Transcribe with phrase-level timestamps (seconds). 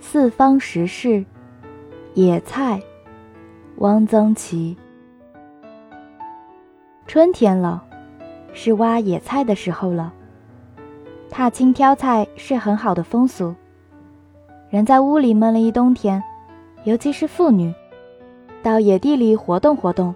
[0.00, 1.24] 四方食事，
[2.14, 2.80] 野菜，
[3.78, 4.76] 汪曾祺。
[7.06, 7.82] 春天了，
[8.52, 10.12] 是挖野菜的时候了。
[11.30, 13.54] 踏青挑菜是很好的风俗。
[14.70, 16.22] 人在屋里闷了一冬天，
[16.84, 17.72] 尤其是妇女，
[18.62, 20.14] 到野地里活动活动，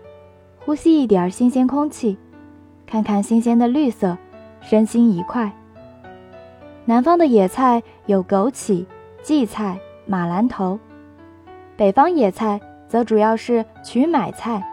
[0.64, 2.16] 呼吸一点新鲜空气，
[2.86, 4.16] 看看新鲜的绿色，
[4.60, 5.50] 身心愉快。
[6.84, 8.84] 南方的野菜有枸杞、
[9.22, 10.78] 荠菜、马兰头，
[11.76, 14.66] 北方野菜则主要是曲买菜。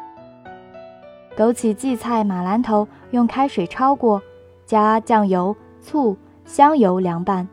[1.36, 4.22] 枸杞、荠菜、马兰头用开水焯过，
[4.66, 7.48] 加酱油、醋、香油凉拌。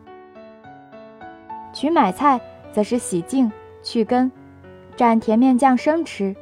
[1.72, 2.40] 曲买菜
[2.72, 3.50] 则是洗净
[3.82, 4.30] 去根，
[4.96, 6.34] 蘸甜面酱生吃。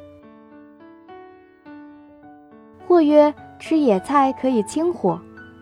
[2.87, 5.19] 或曰吃野菜可以清火，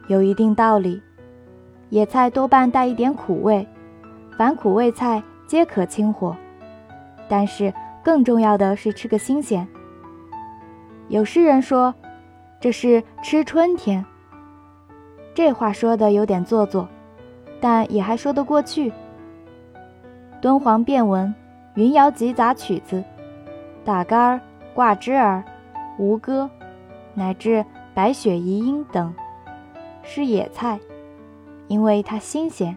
[0.10, 1.02] 有一定道理。
[1.90, 3.68] 野菜多半带一点苦味，
[4.42, 6.36] 凡苦味菜皆可清火，
[7.30, 7.72] 但是
[8.04, 9.68] 更重要的是吃个新鲜。
[11.10, 11.94] 有诗人说
[12.60, 14.04] ：“这是吃春天。”
[15.36, 16.90] 这话说的有点做作，
[17.60, 18.92] 但也还说得过去。
[20.42, 21.32] 敦煌变文、
[21.76, 23.04] 云瑶集杂曲子、
[23.86, 24.42] 打杆儿、
[24.74, 25.44] 挂枝儿、
[26.00, 26.50] 吴歌，
[27.14, 29.14] 乃至白雪遗音等，
[30.02, 30.80] 是野菜。
[31.68, 32.76] 因为它新鲜。